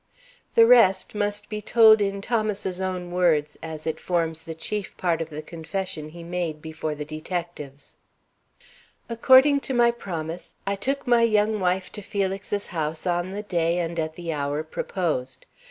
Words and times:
The 0.55 0.65
rest 0.65 1.13
must 1.13 1.47
be 1.47 1.61
told 1.61 2.01
in 2.01 2.21
Thomas's 2.23 2.81
own 2.81 3.11
words, 3.11 3.55
as 3.61 3.85
it 3.85 3.99
forms 3.99 4.45
the 4.45 4.55
chief 4.55 4.97
part 4.97 5.21
of 5.21 5.29
the 5.29 5.43
confession 5.43 6.09
he 6.09 6.23
made 6.23 6.59
before 6.59 6.95
the 6.95 7.05
detectives: 7.05 7.99
According 9.09 9.59
to 9.59 9.75
my 9.75 9.91
promise, 9.91 10.55
I 10.65 10.73
took 10.75 11.05
my 11.05 11.21
young 11.21 11.59
wife 11.59 11.91
to 11.91 12.01
Felix's 12.01 12.65
house 12.65 13.05
on 13.05 13.29
the 13.29 13.43
day 13.43 13.77
and 13.77 13.99
at 13.99 14.15
the 14.15 14.33
hour 14.33 14.63
proposed. 14.63 15.45